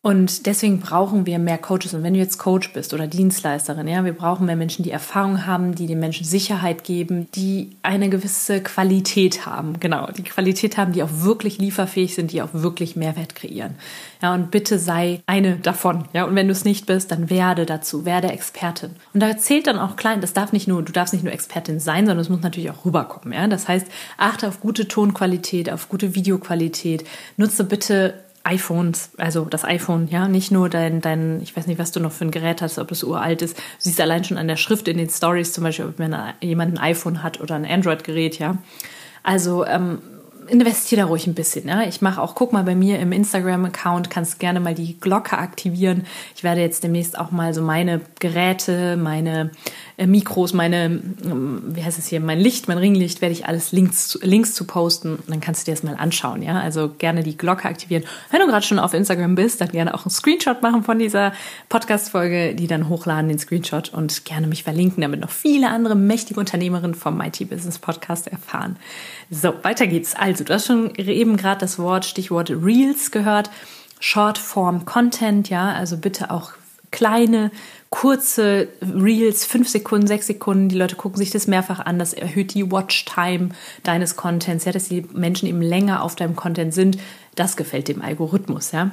Und 0.01 0.47
deswegen 0.47 0.79
brauchen 0.79 1.27
wir 1.27 1.41
mehr 1.41 1.59
Coaches. 1.59 1.93
Und 1.93 2.05
wenn 2.05 2.15
du 2.15 2.21
jetzt 2.21 2.39
Coach 2.39 2.73
bist 2.73 2.95
oder 2.95 3.09
Dienstleisterin, 3.09 3.89
ja, 3.89 4.05
wir 4.05 4.13
brauchen 4.13 4.47
mehr 4.47 4.55
Menschen, 4.55 4.85
die 4.85 4.93
Erfahrung 4.93 5.45
haben, 5.45 5.75
die 5.75 5.89
den 5.89 5.99
Menschen 5.99 6.25
Sicherheit 6.25 6.85
geben, 6.85 7.27
die 7.35 7.77
eine 7.83 8.09
gewisse 8.09 8.63
Qualität 8.63 9.45
haben. 9.45 9.81
Genau, 9.81 10.07
die 10.13 10.23
Qualität 10.23 10.77
haben, 10.77 10.93
die 10.93 11.03
auch 11.03 11.11
wirklich 11.11 11.59
lieferfähig 11.59 12.15
sind, 12.15 12.31
die 12.31 12.43
auch 12.43 12.51
wirklich 12.53 12.95
Mehrwert 12.95 13.35
kreieren. 13.35 13.75
Ja, 14.23 14.35
und 14.35 14.53
bitte 14.53 14.79
sei 14.79 15.21
eine 15.27 15.57
davon. 15.57 16.05
Ja, 16.13 16.27
und 16.27 16.37
wenn 16.37 16.47
du 16.47 16.53
es 16.53 16.65
nicht 16.65 16.87
bist, 16.87 17.11
dann 17.11 17.29
werde 17.29 17.67
dazu, 17.67 18.05
werde 18.05 18.29
Expertin. 18.29 18.91
Und 19.15 19.21
da 19.21 19.37
zählt 19.37 19.67
dann 19.67 19.81
auch 19.81 19.97
klein, 19.97 20.21
das 20.21 20.33
darf 20.33 20.53
nicht 20.53 20.69
nur, 20.69 20.81
du 20.85 20.93
darfst 20.93 21.13
nicht 21.13 21.25
nur 21.25 21.33
Expertin 21.33 21.81
sein, 21.81 22.07
sondern 22.07 22.21
es 22.21 22.29
muss 22.29 22.41
natürlich 22.41 22.71
auch 22.71 22.85
rüberkommen. 22.85 23.33
Ja, 23.33 23.49
das 23.49 23.67
heißt, 23.67 23.89
achte 24.17 24.47
auf 24.47 24.61
gute 24.61 24.87
Tonqualität, 24.87 25.69
auf 25.69 25.89
gute 25.89 26.15
Videoqualität. 26.15 27.05
Nutze 27.37 27.65
bitte 27.65 28.15
iPhones, 28.49 29.11
also 29.19 29.45
das 29.45 29.65
iPhone, 29.65 30.09
ja, 30.09 30.27
nicht 30.27 30.51
nur 30.51 30.69
dein, 30.69 31.01
dein, 31.01 31.41
ich 31.43 31.57
weiß 31.57 31.67
nicht, 31.67 31.79
was 31.79 31.93
du 31.93 32.01
noch 32.01 32.13
für 32.13 32.25
ein 32.25 32.31
Gerät 32.31 32.63
hast, 32.63 32.79
ob 32.79 32.91
es 32.91 33.05
uralt 33.05 33.43
ist. 33.43 33.59
Du 33.59 33.63
siehst 33.79 34.01
allein 34.01 34.25
schon 34.25 34.39
an 34.39 34.49
der 34.49 34.57
Schrift 34.57 34.89
in 34.89 34.97
den 34.97 35.11
Stories 35.11 35.53
zum 35.53 35.65
Beispiel, 35.65 35.87
ob 35.87 36.01
jemand 36.41 36.73
ein 36.75 36.79
iPhone 36.79 37.23
hat 37.23 37.41
oder 37.41 37.55
ein 37.55 37.67
Android-Gerät, 37.67 38.39
ja. 38.39 38.57
Also 39.23 39.67
ähm, 39.67 39.99
investiere 40.49 41.03
da 41.03 41.07
ruhig 41.07 41.27
ein 41.27 41.35
bisschen. 41.35 41.69
Ja? 41.69 41.83
Ich 41.83 42.01
mache 42.01 42.21
auch, 42.21 42.35
guck 42.35 42.53
mal 42.53 42.65
bei 42.65 42.75
mir 42.75 42.99
im 42.99 43.13
Instagram-Account, 43.13 44.11
kannst 44.11 44.39
gerne 44.39 44.61
mal 44.61 44.75
die 44.75 44.99
Glocke 44.99 45.39
aktivieren. 45.39 46.05
Ich 46.35 46.45
werde 46.45 46.61
jetzt 46.61 46.85
demnächst 46.85 47.19
auch 47.19 47.31
mal 47.31 47.55
so 47.55 47.63
meine 47.63 48.01
Geräte, 48.19 48.97
meine 48.97 49.51
äh, 49.99 50.07
Mikros, 50.07 50.53
meine, 50.53 51.03
ähm, 51.25 51.63
wie 51.67 51.83
heißt 51.83 51.99
es 51.99 52.07
hier, 52.07 52.21
mein 52.21 52.39
Licht, 52.39 52.69
mein 52.69 52.79
Ringlicht, 52.79 53.21
werde 53.21 53.33
ich 53.33 53.47
alles 53.47 53.73
Links, 53.73 54.19
Links 54.23 54.55
zu 54.55 54.65
posten. 54.65 55.17
Und 55.17 55.29
dann 55.29 55.41
kannst 55.41 55.63
du 55.63 55.71
dir 55.71 55.75
das 55.75 55.83
mal 55.83 55.97
anschauen. 55.97 56.43
Ja, 56.43 56.61
also 56.61 56.89
gerne 56.97 57.23
die 57.23 57.37
Glocke 57.37 57.69
aktivieren. 57.69 58.05
Wenn 58.31 58.41
du 58.41 58.47
gerade 58.47 58.65
schon 58.65 58.79
auf 58.79 58.95
Instagram 58.95 59.35
bist, 59.35 59.61
dann 59.61 59.69
gerne 59.69 59.95
auch 59.95 60.05
einen 60.05 60.11
Screenshot 60.11 60.63
machen 60.63 60.85
von 60.85 60.99
dieser 60.99 61.33
Podcast-Folge, 61.69 62.55
die 62.55 62.67
dann 62.67 62.89
hochladen, 62.89 63.29
den 63.29 63.39
Screenshot 63.39 63.93
und 63.93 64.25
gerne 64.25 64.47
mich 64.47 64.63
verlinken, 64.63 65.03
damit 65.03 65.21
noch 65.21 65.31
viele 65.31 65.69
andere 65.71 65.97
mächtige 65.97 66.41
Unternehmerinnen 66.41 66.95
vom 66.95 67.17
Mighty 67.17 67.45
Business 67.45 67.79
Podcast 67.79 68.29
erfahren. 68.29 68.77
So, 69.31 69.53
weiter 69.63 69.87
geht's. 69.87 70.15
Also, 70.15 70.38
du 70.45 70.53
hast 70.53 70.67
schon 70.67 70.95
eben 70.97 71.37
gerade 71.37 71.61
das 71.61 71.79
Wort, 71.79 72.05
Stichwort 72.05 72.51
Reels 72.51 73.11
gehört. 73.11 73.51
Short-Form-Content, 74.01 75.49
ja, 75.49 75.73
also 75.73 75.97
bitte 75.97 76.31
auch 76.31 76.53
kleine, 76.91 77.51
kurze 77.91 78.69
Reels, 78.83 79.45
fünf 79.45 79.69
Sekunden, 79.69 80.07
sechs 80.07 80.27
Sekunden. 80.27 80.69
Die 80.69 80.77
Leute 80.77 80.97
gucken 80.97 81.19
sich 81.19 81.31
das 81.31 81.47
mehrfach 81.47 81.81
an. 81.81 81.99
Das 81.99 82.13
erhöht 82.13 82.55
die 82.55 82.71
Watchtime 82.71 83.51
deines 83.83 84.17
Contents, 84.17 84.65
ja, 84.65 84.73
dass 84.73 84.89
die 84.89 85.05
Menschen 85.13 85.49
eben 85.49 85.63
länger 85.63 86.03
auf 86.03 86.17
deinem 86.17 86.37
Content 86.37 86.73
sind. 86.73 86.99
Das 87.35 87.57
gefällt 87.57 87.89
dem 87.89 88.03
Algorithmus, 88.03 88.73
ja 88.73 88.91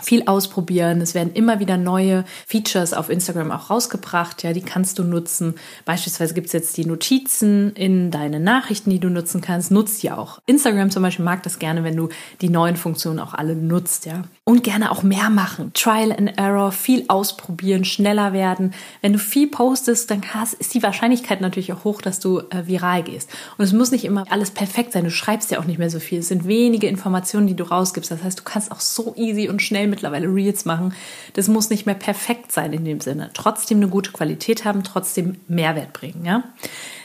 viel 0.00 0.24
ausprobieren. 0.26 1.00
Es 1.00 1.14
werden 1.14 1.32
immer 1.34 1.60
wieder 1.60 1.76
neue 1.76 2.24
Features 2.46 2.94
auf 2.94 3.10
Instagram 3.10 3.50
auch 3.50 3.70
rausgebracht. 3.70 4.42
Ja, 4.42 4.52
die 4.52 4.62
kannst 4.62 4.98
du 4.98 5.04
nutzen. 5.04 5.54
Beispielsweise 5.84 6.34
gibt 6.34 6.46
es 6.46 6.52
jetzt 6.52 6.76
die 6.76 6.86
Notizen 6.86 7.72
in 7.74 8.10
deine 8.10 8.40
Nachrichten, 8.40 8.90
die 8.90 9.00
du 9.00 9.10
nutzen 9.10 9.40
kannst. 9.40 9.70
Nutzt 9.70 10.02
die 10.02 10.10
auch. 10.10 10.40
Instagram 10.46 10.90
zum 10.90 11.02
Beispiel 11.02 11.24
mag 11.24 11.42
das 11.42 11.58
gerne, 11.58 11.84
wenn 11.84 11.96
du 11.96 12.08
die 12.40 12.48
neuen 12.48 12.76
Funktionen 12.76 13.18
auch 13.18 13.34
alle 13.34 13.54
nutzt. 13.54 14.06
Ja, 14.06 14.24
und 14.44 14.64
gerne 14.64 14.90
auch 14.90 15.02
mehr 15.02 15.30
machen. 15.30 15.72
Trial 15.74 16.10
and 16.10 16.36
Error, 16.38 16.72
viel 16.72 17.04
ausprobieren, 17.08 17.84
schneller 17.84 18.32
werden. 18.32 18.74
Wenn 19.00 19.12
du 19.12 19.18
viel 19.18 19.46
postest, 19.48 20.10
dann 20.10 20.22
ist 20.58 20.74
die 20.74 20.82
Wahrscheinlichkeit 20.82 21.40
natürlich 21.40 21.72
auch 21.72 21.84
hoch, 21.84 22.02
dass 22.02 22.18
du 22.18 22.40
äh, 22.50 22.66
viral 22.66 23.02
gehst. 23.02 23.30
Und 23.56 23.64
es 23.64 23.72
muss 23.72 23.92
nicht 23.92 24.04
immer 24.04 24.24
alles 24.30 24.50
perfekt 24.50 24.92
sein. 24.92 25.04
Du 25.04 25.10
schreibst 25.10 25.50
ja 25.50 25.60
auch 25.60 25.64
nicht 25.64 25.78
mehr 25.78 25.90
so 25.90 26.00
viel. 26.00 26.20
Es 26.20 26.28
sind 26.28 26.46
wenige 26.46 26.86
Informationen, 26.86 27.46
die 27.46 27.54
du 27.54 27.64
rausgibst. 27.64 28.10
Das 28.10 28.22
heißt, 28.22 28.40
du 28.40 28.44
kannst 28.44 28.72
auch 28.72 28.80
so 28.80 29.14
easy 29.16 29.48
und 29.48 29.62
schnell 29.62 29.81
schnell 29.82 29.88
mittlerweile 29.88 30.28
Reels 30.28 30.64
machen. 30.64 30.94
Das 31.34 31.48
muss 31.48 31.70
nicht 31.70 31.86
mehr 31.86 31.94
perfekt 31.94 32.52
sein 32.52 32.72
in 32.72 32.84
dem 32.84 33.00
Sinne. 33.00 33.30
Trotzdem 33.34 33.78
eine 33.78 33.88
gute 33.88 34.12
Qualität 34.12 34.64
haben, 34.64 34.84
trotzdem 34.84 35.36
Mehrwert 35.48 35.92
bringen, 35.92 36.24
ja. 36.24 36.44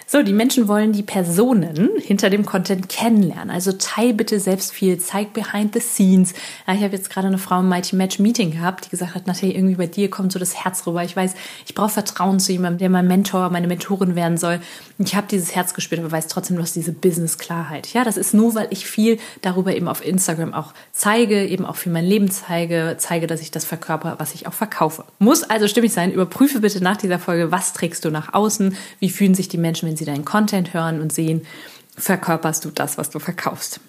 So, 0.10 0.24
die 0.24 0.32
Menschen 0.32 0.70
wollen 0.70 0.94
die 0.94 1.04
Personen 1.04 1.90
hinter 2.00 2.30
dem 2.30 2.46
Content 2.46 2.88
kennenlernen. 2.88 3.50
Also 3.50 3.74
teil 3.74 4.14
bitte 4.14 4.40
selbst 4.40 4.72
viel, 4.72 4.98
zeig 5.00 5.34
behind 5.34 5.74
the 5.74 5.82
scenes. 5.82 6.34
Ja, 6.66 6.76
ich 6.76 6.82
habe 6.82 6.96
jetzt 6.96 7.10
gerade 7.10 7.28
eine 7.28 7.38
Frau 7.38 7.60
im 7.60 7.68
Mighty 7.68 7.98
Match 7.98 8.18
Meeting 8.18 8.52
gehabt, 8.52 8.86
die 8.86 8.90
gesagt 8.90 9.16
hat, 9.16 9.28
Natalie, 9.28 9.54
irgendwie 9.54 9.76
bei 9.76 9.88
dir 9.88 10.10
kommt 10.10 10.32
so 10.32 10.40
das 10.40 10.64
Herz 10.64 10.88
rüber. 10.88 11.04
Ich 11.04 11.14
weiß, 11.14 11.34
ich 11.66 11.76
brauche 11.76 11.90
Vertrauen 11.90 12.40
zu 12.40 12.54
jemandem, 12.54 12.78
der 12.78 12.90
mein 12.90 13.06
Mentor, 13.06 13.50
meine 13.50 13.68
Mentorin 13.68 14.16
werden 14.16 14.38
soll. 14.38 14.62
Ich 14.98 15.14
habe 15.14 15.28
dieses 15.30 15.54
Herz 15.54 15.74
gespürt, 15.74 16.00
aber 16.00 16.10
weiß 16.10 16.28
trotzdem, 16.28 16.56
du 16.56 16.62
hast 16.62 16.78
diese 16.78 16.94
Business-Klarheit. 16.94 17.92
Ja, 17.92 18.06
das 18.06 18.16
ist 18.16 18.34
nur, 18.34 18.56
weil 18.56 18.68
ich 18.70 18.86
viel 18.86 19.20
darüber 19.42 19.76
eben 19.76 19.90
auf 19.90 20.06
Instagram 20.06 20.54
auch 20.54 20.74
zeige, 20.94 21.46
eben 21.46 21.66
auch 21.66 21.76
für 21.76 21.90
mein 21.90 22.06
Leben 22.06 22.32
zeige, 22.32 22.96
zeige, 22.98 23.28
dass 23.28 23.42
ich 23.42 23.52
das 23.52 23.66
verkörper, 23.66 24.16
was 24.20 24.34
ich 24.34 24.48
auch 24.48 24.54
verkaufe. 24.54 25.04
Muss 25.20 25.44
also 25.44 25.68
stimmig 25.68 25.92
sein. 25.92 26.14
Überprüfe 26.14 26.62
bitte 26.62 26.82
nach 26.82 26.96
dieser 26.96 27.20
Folge, 27.20 27.52
was 27.52 27.74
trägst 27.74 28.06
du 28.06 28.10
nach 28.10 28.34
außen? 28.34 28.78
Wie 29.02 29.10
fühlen 29.10 29.36
sich 29.36 29.50
die 29.50 29.58
Menschen, 29.58 29.90
wenn 29.90 29.97
sie 29.98 30.06
deinen 30.06 30.26
Content 30.26 30.74
hören 30.74 31.02
und 31.02 31.12
sehen, 31.12 31.46
verkörperst 31.98 32.64
du 32.64 32.70
das, 32.70 32.98
was 32.98 33.10
du 33.10 33.20
verkaufst. 33.20 33.82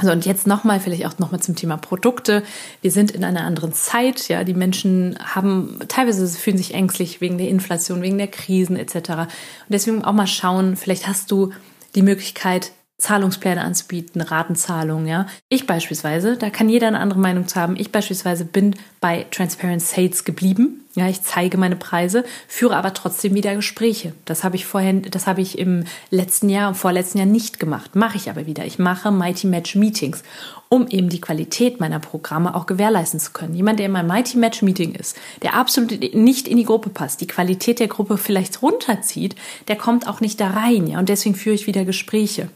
So, 0.00 0.12
und 0.12 0.26
jetzt 0.26 0.46
nochmal, 0.46 0.78
vielleicht 0.78 1.06
auch 1.06 1.18
nochmal 1.18 1.40
zum 1.40 1.56
Thema 1.56 1.78
Produkte. 1.78 2.42
Wir 2.82 2.90
sind 2.90 3.10
in 3.10 3.24
einer 3.24 3.44
anderen 3.44 3.72
Zeit, 3.72 4.28
ja. 4.28 4.44
Die 4.44 4.52
Menschen 4.52 5.18
haben, 5.18 5.78
teilweise 5.88 6.26
fühlen 6.28 6.58
sich 6.58 6.74
ängstlich 6.74 7.22
wegen 7.22 7.38
der 7.38 7.48
Inflation, 7.48 8.02
wegen 8.02 8.18
der 8.18 8.28
Krisen 8.28 8.76
etc. 8.76 8.94
Und 9.10 9.28
deswegen 9.70 10.04
auch 10.04 10.12
mal 10.12 10.26
schauen, 10.26 10.76
vielleicht 10.76 11.08
hast 11.08 11.30
du 11.30 11.52
die 11.94 12.02
Möglichkeit, 12.02 12.72
Zahlungspläne 12.98 13.60
anzubieten, 13.60 14.22
Ratenzahlungen, 14.22 15.06
ja. 15.06 15.26
Ich 15.50 15.66
beispielsweise, 15.66 16.38
da 16.38 16.48
kann 16.48 16.70
jeder 16.70 16.88
eine 16.88 16.98
andere 16.98 17.20
Meinung 17.20 17.46
zu 17.46 17.60
haben. 17.60 17.76
Ich 17.76 17.92
beispielsweise 17.92 18.46
bin 18.46 18.74
bei 19.02 19.26
Transparent 19.30 19.82
Sales 19.82 20.24
geblieben. 20.24 20.80
Ja, 20.94 21.06
ich 21.06 21.20
zeige 21.20 21.58
meine 21.58 21.76
Preise, 21.76 22.24
führe 22.48 22.74
aber 22.74 22.94
trotzdem 22.94 23.34
wieder 23.34 23.54
Gespräche. 23.54 24.14
Das 24.24 24.44
habe 24.44 24.56
ich 24.56 24.64
vorher, 24.64 24.94
das 24.94 25.26
habe 25.26 25.42
ich 25.42 25.58
im 25.58 25.84
letzten 26.10 26.48
Jahr, 26.48 26.70
im 26.70 26.74
vorletzten 26.74 27.18
Jahr 27.18 27.26
nicht 27.26 27.60
gemacht. 27.60 27.94
Mache 27.94 28.16
ich 28.16 28.30
aber 28.30 28.46
wieder. 28.46 28.64
Ich 28.64 28.78
mache 28.78 29.10
Mighty 29.10 29.46
Match 29.46 29.74
Meetings, 29.74 30.22
um 30.70 30.88
eben 30.88 31.10
die 31.10 31.20
Qualität 31.20 31.80
meiner 31.80 32.00
Programme 32.00 32.54
auch 32.54 32.64
gewährleisten 32.64 33.20
zu 33.20 33.32
können. 33.32 33.54
Jemand, 33.54 33.78
der 33.78 33.86
in 33.86 33.92
meinem 33.92 34.06
Mighty 34.06 34.38
Match 34.38 34.62
Meeting 34.62 34.94
ist, 34.94 35.18
der 35.42 35.52
absolut 35.52 36.14
nicht 36.14 36.48
in 36.48 36.56
die 36.56 36.64
Gruppe 36.64 36.88
passt, 36.88 37.20
die 37.20 37.26
Qualität 37.26 37.78
der 37.78 37.88
Gruppe 37.88 38.16
vielleicht 38.16 38.62
runterzieht, 38.62 39.36
der 39.68 39.76
kommt 39.76 40.08
auch 40.08 40.22
nicht 40.22 40.40
da 40.40 40.48
rein, 40.48 40.86
ja. 40.86 40.98
Und 40.98 41.10
deswegen 41.10 41.34
führe 41.34 41.54
ich 41.54 41.66
wieder 41.66 41.84
Gespräche. 41.84 42.48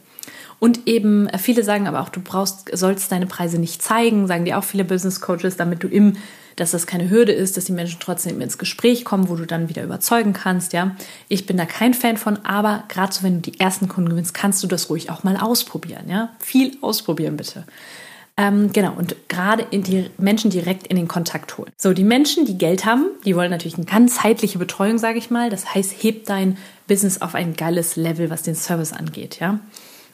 Und 0.61 0.87
eben, 0.87 1.25
äh, 1.25 1.39
viele 1.39 1.63
sagen 1.63 1.87
aber 1.87 2.01
auch, 2.01 2.09
du 2.09 2.21
brauchst, 2.21 2.69
sollst 2.71 3.11
deine 3.11 3.25
Preise 3.25 3.57
nicht 3.57 3.81
zeigen, 3.81 4.27
sagen 4.27 4.45
dir 4.45 4.59
auch 4.59 4.63
viele 4.63 4.85
Business 4.85 5.19
Coaches, 5.19 5.57
damit 5.57 5.81
du 5.81 5.87
im, 5.87 6.17
dass 6.55 6.69
das 6.69 6.85
keine 6.85 7.09
Hürde 7.09 7.31
ist, 7.31 7.57
dass 7.57 7.65
die 7.65 7.71
Menschen 7.71 7.99
trotzdem 7.99 8.39
ins 8.41 8.59
Gespräch 8.59 9.03
kommen, 9.03 9.27
wo 9.27 9.35
du 9.35 9.47
dann 9.47 9.69
wieder 9.69 9.83
überzeugen 9.83 10.33
kannst, 10.33 10.73
ja. 10.73 10.95
Ich 11.29 11.47
bin 11.47 11.57
da 11.57 11.65
kein 11.65 11.95
Fan 11.95 12.15
von, 12.15 12.45
aber 12.45 12.83
gerade 12.89 13.11
so, 13.11 13.23
wenn 13.23 13.41
du 13.41 13.49
die 13.49 13.59
ersten 13.59 13.87
Kunden 13.87 14.11
gewinnst, 14.11 14.35
kannst 14.35 14.61
du 14.61 14.67
das 14.67 14.91
ruhig 14.91 15.09
auch 15.09 15.23
mal 15.23 15.35
ausprobieren, 15.35 16.07
ja. 16.07 16.29
Viel 16.37 16.77
ausprobieren, 16.81 17.37
bitte. 17.37 17.63
Ähm, 18.37 18.71
genau, 18.71 18.93
und 18.93 19.15
gerade 19.29 19.65
in 19.71 19.81
die 19.81 20.11
Menschen 20.19 20.51
direkt 20.51 20.85
in 20.85 20.95
den 20.95 21.07
Kontakt 21.07 21.57
holen. 21.57 21.71
So, 21.75 21.91
die 21.93 22.03
Menschen, 22.03 22.45
die 22.45 22.59
Geld 22.59 22.85
haben, 22.85 23.07
die 23.25 23.35
wollen 23.35 23.49
natürlich 23.49 23.77
eine 23.77 23.85
ganzheitliche 23.85 24.59
Betreuung, 24.59 24.99
sage 24.99 25.17
ich 25.17 25.31
mal. 25.31 25.49
Das 25.49 25.73
heißt, 25.73 26.03
heb 26.03 26.27
dein 26.27 26.57
Business 26.87 27.19
auf 27.19 27.33
ein 27.33 27.55
geiles 27.55 27.95
Level, 27.95 28.29
was 28.29 28.43
den 28.43 28.53
Service 28.53 28.93
angeht, 28.93 29.39
ja. 29.39 29.59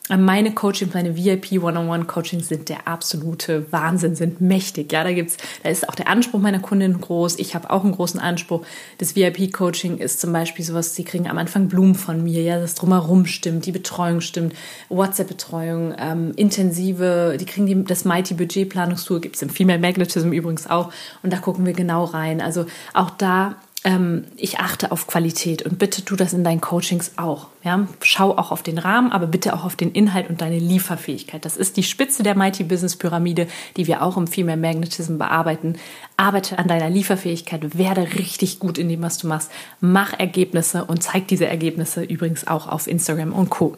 Meine 0.10 0.54
Coaching, 0.54 0.90
meine 0.94 1.18
VIP 1.18 1.62
One-on-One-Coachings 1.62 2.48
sind 2.48 2.70
der 2.70 2.88
absolute 2.88 3.66
Wahnsinn, 3.72 4.16
sind 4.16 4.40
mächtig. 4.40 4.94
Ja, 4.94 5.04
da 5.04 5.12
gibt's, 5.12 5.36
da 5.64 5.70
ist 5.70 5.90
auch 5.90 5.96
der 5.96 6.08
Anspruch 6.08 6.40
meiner 6.40 6.60
Kundin 6.60 7.02
groß. 7.02 7.40
Ich 7.40 7.56
habe 7.56 7.70
auch 7.70 7.84
einen 7.84 7.92
großen 7.92 8.20
Anspruch. 8.20 8.66
Das 9.00 9.18
VIP-Coaching 9.18 9.98
ist 9.98 10.22
zum 10.22 10.32
Beispiel 10.32 10.64
sowas, 10.64 10.96
sie 10.96 11.04
kriegen 11.04 11.30
am 11.30 11.38
Anfang 11.38 11.68
Blumen 11.68 11.96
von 11.96 12.24
mir, 12.24 12.42
ja, 12.42 12.58
das 12.58 12.76
drumherum 12.76 13.26
stimmt, 13.26 13.66
die 13.66 13.74
Betreuung 13.74 14.22
stimmt, 14.22 14.54
WhatsApp-Betreuung, 14.88 15.94
ähm, 15.98 16.32
intensive, 16.38 17.36
die 17.38 17.46
kriegen 17.46 17.66
die, 17.66 17.84
das 17.84 18.06
Mighty 18.06 18.34
Budget-Planungstool, 18.34 19.20
gibt's 19.20 19.42
im 19.42 19.50
Female 19.50 19.80
Magnetism 19.80 20.32
übrigens 20.32 20.70
auch. 20.70 20.94
Und 21.22 21.34
da 21.34 21.38
gucken 21.38 21.66
wir 21.66 21.74
genau 21.74 22.06
rein. 22.06 22.40
Also 22.40 22.66
auch 22.94 23.10
da 23.10 23.58
ähm, 23.84 24.26
ich 24.36 24.60
achte 24.60 24.92
auf 24.92 25.08
Qualität 25.08 25.62
und 25.62 25.80
bitte 25.80 26.04
tu 26.04 26.16
das 26.16 26.34
in 26.34 26.44
deinen 26.44 26.62
Coachings 26.62 27.12
auch. 27.18 27.48
Ja? 27.68 27.86
Schau 28.02 28.38
auch 28.38 28.52
auf 28.52 28.64
den 28.64 28.78
Rahmen, 28.78 29.12
aber 29.12 29.28
bitte 29.28 29.54
auch 29.54 29.66
auf 29.66 29.76
den 29.76 29.92
Inhalt 29.92 30.30
und 30.30 30.40
deine 30.40 30.58
Lieferfähigkeit. 30.58 31.44
Das 31.44 31.58
ist 31.58 31.76
die 31.76 31.84
Spitze 31.84 32.24
der 32.24 32.34
Mighty 32.34 32.64
Business 32.64 32.96
Pyramide, 32.96 33.46
die 33.76 33.88
wir 33.88 34.04
auch 34.04 34.16
im 34.16 34.26
Female 34.26 34.56
Magnetism 34.56 35.18
bearbeiten. 35.18 35.76
Arbeite 36.16 36.60
an 36.60 36.70
deiner 36.70 36.90
Lieferfähigkeit, 36.90 37.78
werde 37.78 38.14
richtig 38.14 38.60
gut 38.60 38.78
in 38.78 38.88
dem, 38.88 39.02
was 39.02 39.18
du 39.18 39.28
machst. 39.28 39.52
Mach 39.82 40.18
Ergebnisse 40.18 40.86
und 40.86 41.04
zeig 41.04 41.28
diese 41.28 41.46
Ergebnisse 41.46 42.04
übrigens 42.04 42.48
auch 42.48 42.70
auf 42.70 42.88
Instagram 42.88 43.34
und 43.34 43.50
Co. 43.50 43.76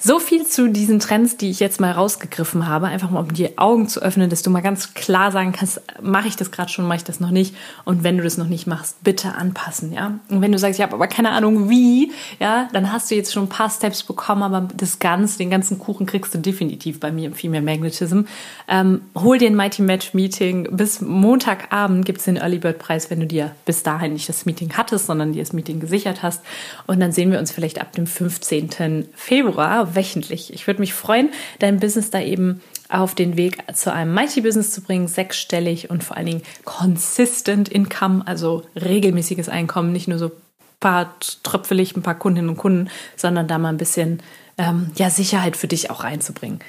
So 0.00 0.20
viel 0.20 0.46
zu 0.46 0.68
diesen 0.68 1.00
Trends, 1.00 1.36
die 1.36 1.50
ich 1.50 1.58
jetzt 1.58 1.80
mal 1.80 1.90
rausgegriffen 1.90 2.68
habe, 2.68 2.86
einfach 2.86 3.10
mal 3.10 3.18
um 3.18 3.34
die 3.34 3.58
Augen 3.58 3.88
zu 3.88 4.00
öffnen, 4.00 4.30
dass 4.30 4.42
du 4.42 4.50
mal 4.50 4.60
ganz 4.60 4.94
klar 4.94 5.32
sagen 5.32 5.50
kannst, 5.50 5.82
mache 6.00 6.28
ich 6.28 6.36
das 6.36 6.52
gerade 6.52 6.70
schon, 6.70 6.86
mache 6.86 6.98
ich 6.98 7.04
das 7.04 7.18
noch 7.18 7.32
nicht 7.32 7.56
und 7.84 8.04
wenn 8.04 8.16
du 8.16 8.22
das 8.22 8.38
noch 8.38 8.46
nicht 8.46 8.68
machst, 8.68 9.02
bitte 9.02 9.34
anpassen, 9.34 9.92
ja? 9.92 10.20
Und 10.30 10.40
wenn 10.40 10.52
du 10.52 10.58
sagst, 10.58 10.78
ich 10.78 10.84
habe 10.84 10.94
aber 10.94 11.08
keine 11.08 11.30
Ahnung 11.30 11.68
wie, 11.68 12.12
ja, 12.38 12.68
dann 12.72 12.92
hast 12.92 13.10
du 13.10 13.16
jetzt 13.18 13.32
schon 13.32 13.44
ein 13.44 13.48
paar 13.48 13.70
Steps 13.70 14.02
bekommen, 14.02 14.42
aber 14.42 14.68
das 14.74 14.98
Ganze, 14.98 15.38
den 15.38 15.50
ganzen 15.50 15.78
Kuchen 15.78 16.06
kriegst 16.06 16.34
du 16.34 16.38
definitiv 16.38 17.00
bei 17.00 17.12
mir 17.12 17.26
im 17.26 17.34
Female 17.34 17.62
Magnetism. 17.62 18.22
Ähm, 18.68 19.02
hol 19.14 19.38
dir 19.38 19.48
ein 19.48 19.56
Mighty 19.56 19.82
Match 19.82 20.14
Meeting. 20.14 20.68
Bis 20.70 21.00
Montagabend 21.00 22.04
gibt 22.04 22.18
es 22.18 22.24
den 22.24 22.36
Early 22.36 22.58
Bird 22.58 22.78
Preis, 22.78 23.10
wenn 23.10 23.20
du 23.20 23.26
dir 23.26 23.54
bis 23.64 23.82
dahin 23.82 24.14
nicht 24.14 24.28
das 24.28 24.46
Meeting 24.46 24.72
hattest, 24.76 25.06
sondern 25.06 25.32
dir 25.32 25.42
das 25.42 25.52
Meeting 25.52 25.80
gesichert 25.80 26.22
hast. 26.22 26.42
Und 26.86 27.00
dann 27.00 27.12
sehen 27.12 27.30
wir 27.30 27.38
uns 27.38 27.52
vielleicht 27.52 27.80
ab 27.80 27.92
dem 27.92 28.06
15. 28.06 29.08
Februar 29.14 29.94
wöchentlich. 29.94 30.52
Ich 30.52 30.66
würde 30.66 30.80
mich 30.80 30.94
freuen, 30.94 31.30
dein 31.58 31.80
Business 31.80 32.10
da 32.10 32.20
eben 32.20 32.60
auf 32.88 33.14
den 33.14 33.36
Weg 33.36 33.58
zu 33.74 33.92
einem 33.92 34.14
Mighty 34.14 34.40
Business 34.40 34.72
zu 34.72 34.80
bringen, 34.80 35.08
sechsstellig 35.08 35.90
und 35.90 36.02
vor 36.02 36.16
allen 36.16 36.26
Dingen 36.26 36.42
consistent 36.64 37.68
Income, 37.68 38.22
also 38.26 38.62
regelmäßiges 38.74 39.48
Einkommen, 39.48 39.92
nicht 39.92 40.08
nur 40.08 40.18
so 40.18 40.30
paar 40.80 41.14
tröpfelig, 41.42 41.96
ein 41.96 42.02
paar 42.02 42.18
Kundinnen 42.18 42.50
und 42.50 42.56
Kunden, 42.56 42.90
sondern 43.16 43.48
da 43.48 43.58
mal 43.58 43.70
ein 43.70 43.78
bisschen 43.78 44.22
ähm, 44.56 44.90
ja, 44.96 45.10
Sicherheit 45.10 45.56
für 45.56 45.68
dich 45.68 45.90
auch 45.90 46.04
reinzubringen. 46.04 46.60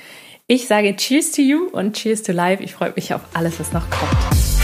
Ich 0.47 0.67
sage 0.67 0.95
Cheers 0.95 1.31
to 1.31 1.41
you 1.41 1.67
und 1.71 1.95
Cheers 1.95 2.23
to 2.23 2.31
Life. 2.31 2.63
Ich 2.63 2.73
freue 2.73 2.93
mich 2.95 3.13
auf 3.13 3.21
alles, 3.33 3.59
was 3.59 3.71
noch 3.71 3.87
kommt. 3.89 4.58